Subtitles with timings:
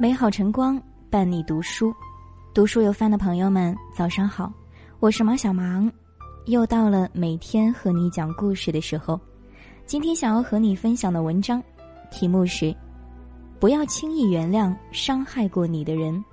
[0.00, 1.94] 美好晨光伴你读书，
[2.54, 4.50] 读书有饭的朋友们，早上好，
[4.98, 5.92] 我是毛小芒，
[6.46, 9.20] 又到了每天和你讲故事的时候。
[9.84, 11.62] 今天想要和你分享的文章，
[12.10, 12.74] 题目是：
[13.58, 16.24] 不要轻易原谅伤害过你的人。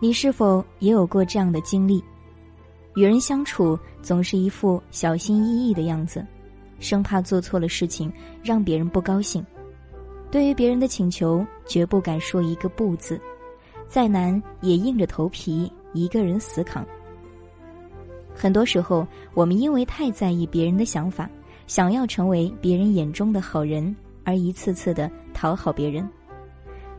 [0.00, 2.00] 你是否也有过这样的经历？
[2.94, 6.24] 与人相处总是一副小心翼翼的样子，
[6.78, 9.44] 生怕做错了事情让别人不高兴。
[10.30, 13.20] 对于别人的请求，绝不敢说一个不字，
[13.86, 16.86] 再难也硬着头皮一个人死扛。
[18.32, 21.28] 很多时候，我们因为太在意别人的想法，
[21.66, 23.94] 想要成为别人眼中的好人，
[24.24, 26.08] 而一次次的讨好别人。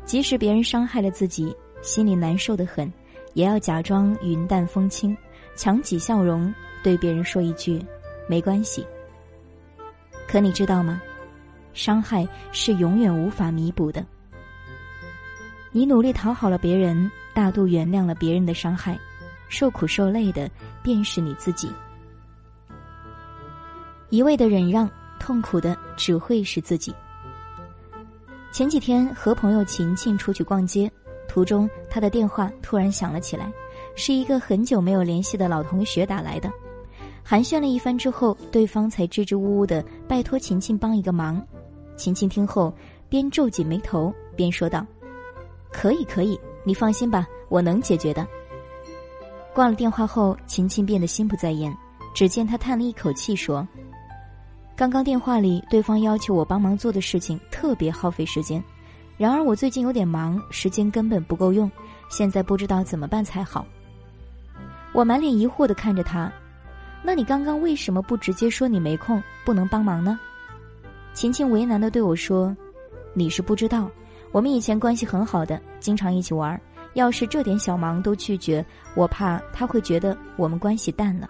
[0.04, 2.91] 即使别人伤害了自己，心里难受的很，
[3.34, 5.16] 也要假装云淡风轻，
[5.55, 7.82] 强挤笑容，对别人说一句
[8.27, 8.85] “没关系”。
[10.27, 11.01] 可你知道吗？
[11.74, 14.05] 伤害是永远无法弥补的。
[15.72, 19.00] 你努力讨好了别人，大度原谅了别人的伤害，
[19.48, 20.50] 受苦受累的
[20.84, 21.72] 便是你自己。
[24.10, 26.94] 一味的忍让，痛苦的只会是自己。
[28.52, 30.91] 前几天和朋友琴琴出去逛街，
[31.30, 33.50] 途中她的电话突然响了起来，
[33.96, 36.52] 是一个很久没有联系的老同学打来的。
[37.24, 41.41] 寒暄了一番之后，对方才支支吾吾的拜托琴琴帮一个忙。
[42.02, 42.74] 琴琴听后，
[43.10, 44.84] 边皱紧眉头边说道
[45.71, 48.27] ：“可以，可以，你放心吧，我能解决的。”
[49.54, 51.72] 挂了电话后，琴琴变得心不在焉。
[52.16, 53.68] 只见她叹了一口气说
[54.76, 58.63] ：“刚刚电话里对方要求我帮忙做的事情特别耗费时间，
[59.16, 61.70] 然而我最近有点忙，时间根本不够用，
[62.10, 63.63] 现在不知道怎么办才好。”
[64.91, 66.34] 我满脸疑惑的看着他
[67.06, 70.19] ：“那你刚刚为什么不直接说你没空，不能帮忙呢？”
[71.13, 72.56] 琴琴为难的对我说
[73.13, 73.89] ：“你是不知道，
[74.31, 76.59] 我们以前关系很好的，经常一起玩。
[76.94, 81.29] 要是这点小忙都拒绝，我怕他会觉得我们关系淡了。”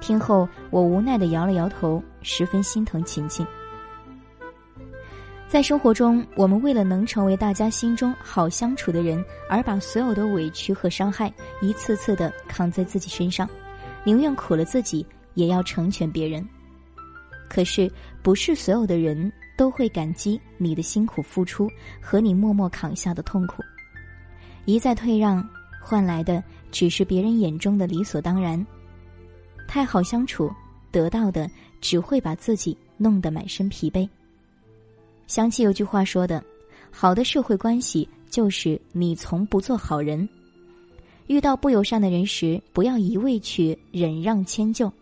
[0.00, 3.46] 听后，我无奈的摇了摇头，十分心疼琴琴。
[5.46, 11.32] 在生活中，我们为了能成为大家心中好相处的人，而把所有的委屈和伤害
[11.62, 13.48] 一次次的扛在自己身上，
[14.02, 16.46] 宁愿苦了自己，也要成全别人。
[17.54, 17.88] 可是，
[18.20, 21.70] 不是所有的人都会感激你的辛苦付出
[22.00, 23.62] 和你默默扛下的痛苦。
[24.64, 25.48] 一再退让，
[25.80, 26.42] 换来的
[26.72, 28.66] 只是别人眼中的理所当然。
[29.68, 30.50] 太好相处，
[30.90, 31.48] 得到的
[31.80, 34.08] 只会把自己弄得满身疲惫。
[35.28, 36.42] 想起有句话说的
[36.90, 40.28] ：“好的社会关系就是你从不做好人。”
[41.28, 44.92] 遇到不友善的人时，不要一味去忍让迁就。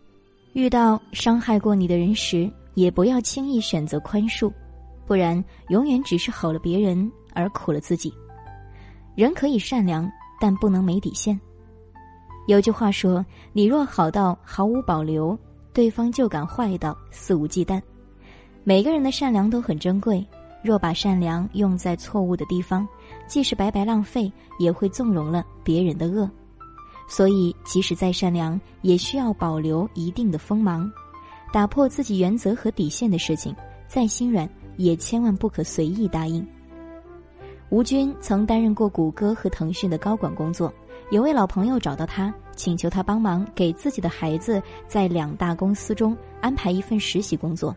[0.53, 4.51] 遇到伤害过你的人时，也不要轻易选择宽恕，
[5.05, 8.13] 不然永远只是好了别人而苦了自己。
[9.15, 10.09] 人可以善良，
[10.39, 11.39] 但不能没底线。
[12.45, 15.37] 有句话说：“你若好到毫无保留，
[15.73, 17.81] 对方就敢坏到肆无忌惮。”
[18.63, 20.23] 每个人的善良都很珍贵，
[20.63, 22.87] 若把善良用在错误的地方，
[23.27, 26.29] 既是白白浪费，也会纵容了别人的恶。
[27.15, 30.91] 所以，即使再善良，也需要保留一定的锋芒。
[31.51, 36.43] 打破自己原则和底线的事情，再心软也千万不可随意答应。
[37.69, 40.73] 吴军曾担任过谷歌和腾讯的高管工作，
[41.11, 47.75] 有位老朋友找到他，请求他帮忙给自己的孩子在两大公司中安排一份实习工作。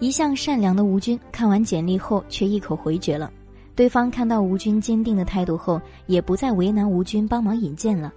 [0.00, 3.30] 一向善良的吴军看完简历后，却一口回绝了。
[3.76, 8.10] 对方看到吴军坚定的态度后，也不再为难吴军帮忙引荐了。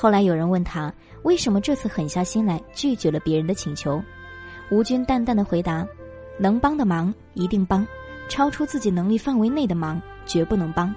[0.00, 0.90] 后来有人问他
[1.24, 4.02] 为什么这次狠下心来拒绝了别人的请求，
[4.70, 5.86] 吴军淡淡的回答
[6.40, 7.86] ：“能帮的忙一定帮，
[8.26, 10.90] 超出自己能力范围内的忙绝不能帮。”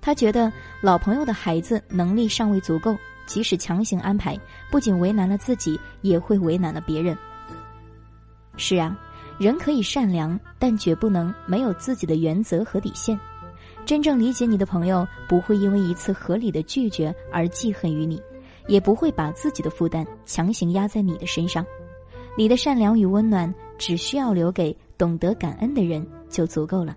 [0.00, 2.96] 他觉得老朋友的孩子能力尚未足够，
[3.26, 7.14] 即使强行安排，不仅为难了自己，也会为难了别人。
[8.56, 8.98] 是啊，
[9.38, 13.20] 人可以善良，但绝不能没有自己的原则和底线。
[13.86, 18.20] 真正理解你的朋友，不会因为一次合理的拒绝而记恨于你，
[18.66, 21.64] 也不会把自己的负担强行压在你的身上。
[22.36, 26.96] 你的善良与温暖，只需要留给懂得感恩的人就足够了。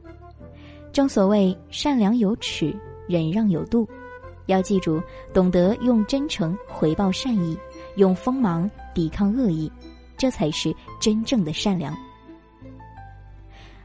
[0.93, 2.73] 正所谓善良有尺，
[3.05, 3.87] 忍让有度，
[4.45, 7.57] 要记住，懂得用真诚回报善意，
[7.97, 9.69] 用锋芒抵抗恶意，
[10.17, 11.93] 这才是真正的善良。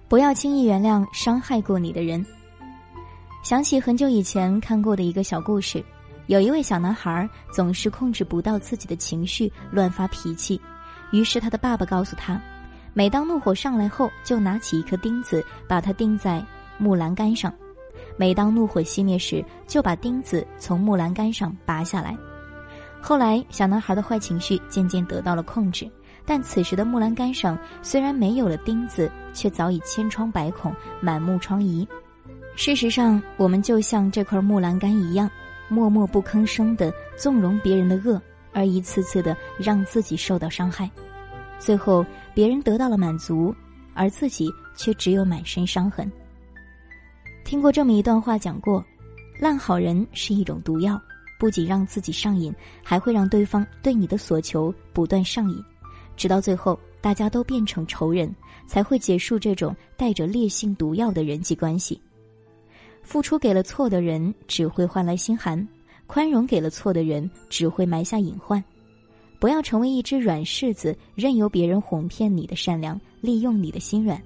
[0.09, 2.25] 不要轻易原谅伤害过你的人。
[3.43, 5.85] 想起很久以前看过的一个小故事，
[6.29, 10.61] 有一位小男孩总是控制不到自己的情绪，乱发脾气。
[11.11, 12.41] 于是他的爸爸告诉他
[12.95, 16.41] ：“每当怒火上来后，就拿起一颗钉子，把它钉在
[16.79, 17.51] 木栏杆上；
[18.17, 22.17] 每当怒火熄灭时，就把钉子从木栏杆上拔下来。
[23.01, 25.91] 后来，小男孩的坏情绪渐渐得到了控制，
[26.25, 31.85] 但此时的木栏杆上虽然没有了钉子，却早已千疮百孔，满目疮痍。
[32.55, 35.29] 事实上，我们就像这块木栏杆一样，
[35.69, 38.21] 默默不吭声的纵容别人的恶，
[38.53, 40.89] 而一次次的让自己受到伤害。
[41.59, 42.05] 最后，
[42.35, 43.55] 别人得到了满足，
[43.95, 46.11] 而自己却只有满身伤痕。
[47.43, 48.85] 听过这么一段话，讲过，
[49.41, 51.01] 烂好人是一种毒药，
[51.41, 55.65] 不仅让自己上瘾，还会让对方对你的所求不断上瘾，
[56.17, 58.33] 直到最后大家都变成仇人，
[58.67, 62.01] 才会结束这种带着烈性毒药的人际关系。
[63.03, 65.59] 付出给了错的人，只会换来心寒；
[66.07, 68.63] 宽容给了错的人，只会埋下隐患。
[69.39, 74.21] 不要成为一只软柿子，任由别人哄骗你的善良，利用你的心软。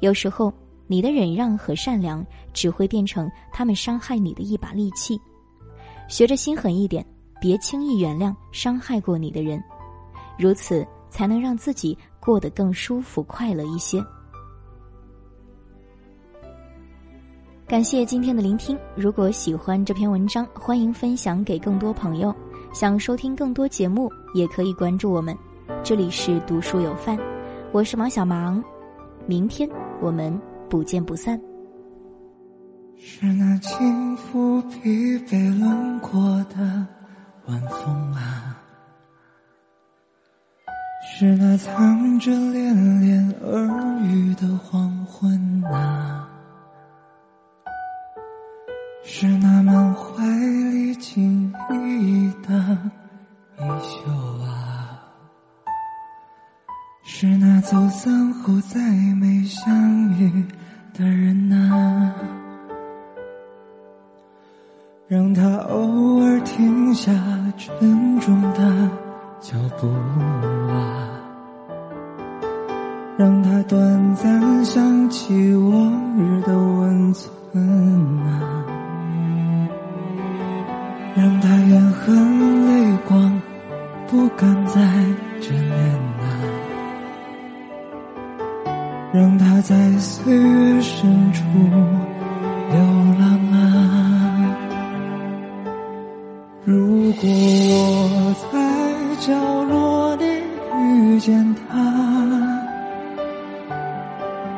[0.00, 0.52] 有时候，
[0.88, 5.18] 你的忍让和善良只会变成他们伤害你的一把利器。
[6.08, 7.06] 学着心狠一点，
[7.40, 9.62] 别轻易原谅伤害过你的人，
[10.36, 14.04] 如此才能让自己过得更舒服、快乐一些。
[17.66, 18.78] 感谢今天的聆听。
[18.94, 22.34] 如果喜欢这篇文章，欢迎分享给更多朋友。
[22.74, 25.36] 想收听更多节目，也可以关注我们。
[25.82, 27.18] 这里是读书有范，
[27.72, 28.62] 我是毛小芒。
[29.26, 29.68] 明天
[30.00, 30.38] 我们
[30.68, 31.40] 不见不散。
[32.98, 36.20] 是那轻抚疲惫轮廓
[36.50, 36.86] 的
[37.46, 38.60] 晚风啊，
[41.02, 46.11] 是那藏着恋恋耳语的黄昏啊。
[57.62, 58.80] 走散后再
[59.20, 59.72] 没相
[60.18, 60.44] 遇
[60.92, 62.12] 的人呐，
[65.06, 67.12] 让他偶尔停下
[67.56, 68.90] 沉重的
[69.40, 69.86] 脚步
[70.72, 71.08] 啊，
[73.16, 75.71] 让他短暂想起我
[89.12, 91.42] 让他在岁月深处
[92.70, 92.80] 流
[93.18, 94.56] 浪啊！
[96.64, 98.58] 如果我在
[99.20, 100.24] 角落里
[100.80, 101.78] 遇见他，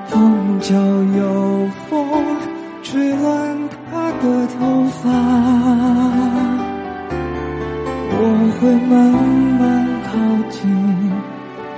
[0.06, 2.06] 风就有风
[2.84, 3.58] 吹乱
[3.90, 5.10] 他的头发。
[8.16, 8.18] 我
[8.60, 8.94] 会慢
[9.58, 9.62] 慢
[10.04, 10.12] 靠
[10.48, 10.62] 近，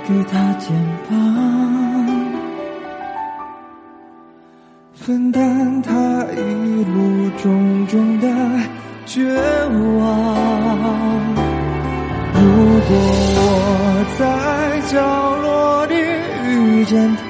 [0.07, 0.71] 给他肩
[1.09, 1.17] 膀，
[4.99, 5.93] 分担他
[6.35, 8.27] 一路种种的
[9.05, 9.23] 绝
[9.71, 10.03] 望。
[12.33, 12.41] 如
[12.87, 12.91] 果
[13.37, 13.39] 我
[14.17, 14.21] 在
[14.87, 14.95] 角
[15.37, 15.93] 落里
[16.49, 17.23] 遇见他，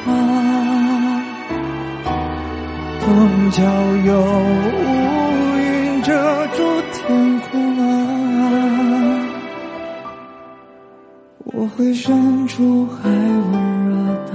[3.02, 3.06] 风
[3.52, 3.62] 角
[4.06, 4.10] 有
[4.64, 4.76] 乌
[5.60, 6.08] 云遮
[6.56, 6.58] 住
[6.94, 7.84] 天空啊。
[11.44, 13.52] 我会伸出还温
[13.88, 13.92] 热
[14.26, 14.32] 的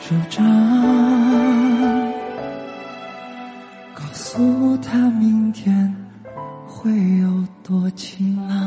[0.00, 0.44] 手掌，
[5.68, 5.94] 天
[6.66, 8.57] 会有多晴朗。